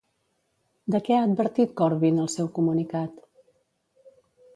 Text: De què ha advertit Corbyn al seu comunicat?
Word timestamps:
De 0.95 1.01
què 1.09 1.17
ha 1.17 1.25
advertit 1.25 1.75
Corbyn 1.81 2.17
al 2.23 2.31
seu 2.37 2.49
comunicat? 2.57 3.21